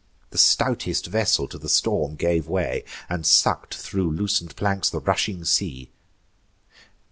The 0.31 0.39
stoutest 0.39 1.05
vessel 1.05 1.47
to 1.49 1.59
the 1.59 1.69
storm 1.69 2.15
gave 2.15 2.47
way, 2.47 2.85
And 3.07 3.23
suck'd 3.23 3.75
thro' 3.75 4.05
loosen'd 4.05 4.55
planks 4.55 4.89
the 4.89 4.99
rushing 4.99 5.45
sea. 5.45 5.91